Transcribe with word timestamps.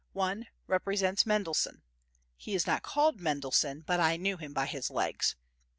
One 0.13 0.47
represents 0.65 1.27
Mendelssohn. 1.27 1.83
He 2.35 2.55
is 2.55 2.65
not 2.65 2.81
called 2.81 3.19
Mendelssohn, 3.21 3.81
but 3.85 3.99
I 3.99 4.17
knew 4.17 4.35
him 4.37 4.51
by 4.51 4.65
his 4.65 4.89
legs. 4.89 5.35